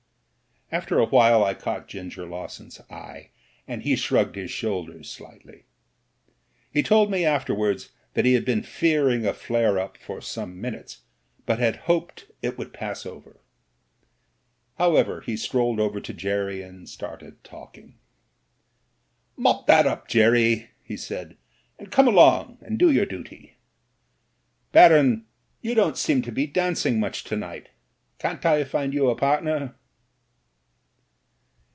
[0.73, 3.31] After a while I caught Ginger Lawson's eye
[3.67, 5.65] and he shrugged his shoulders slightly.
[6.71, 10.61] He told me after wards that he had been fearing a flare up for some
[10.61, 11.01] minutes,
[11.45, 13.41] but had hoped it would pass over.
[14.77, 17.99] How ever, he strolled over to Jerry and started talking.
[19.35, 21.35] "Mop that up, Jerry," he said,
[21.77, 23.57] "and come along and do your duty.
[24.71, 25.25] Baron,
[25.61, 27.67] you don't seem to be dancing much to night.
[28.19, 29.75] Can't I find you a partner?"